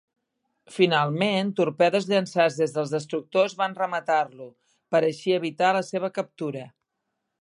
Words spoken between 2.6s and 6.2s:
des dels destructors van rematar-lo, per així evitar la seva